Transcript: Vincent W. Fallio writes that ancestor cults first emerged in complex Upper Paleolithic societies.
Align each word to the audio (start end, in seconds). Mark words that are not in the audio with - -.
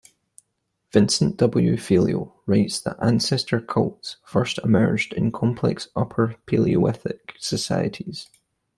Vincent 0.91 1.37
W. 1.37 1.77
Fallio 1.77 2.33
writes 2.47 2.79
that 2.79 2.97
ancestor 3.03 3.61
cults 3.61 4.17
first 4.25 4.57
emerged 4.63 5.13
in 5.13 5.31
complex 5.31 5.89
Upper 5.95 6.37
Paleolithic 6.47 7.35
societies. 7.37 8.27